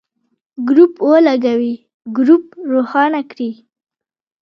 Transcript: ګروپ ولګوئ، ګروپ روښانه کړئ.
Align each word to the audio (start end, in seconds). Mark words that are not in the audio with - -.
ګروپ 0.69 0.93
ولګوئ، 1.09 1.71
ګروپ 2.17 2.45
روښانه 2.71 3.21
کړئ. 3.31 3.51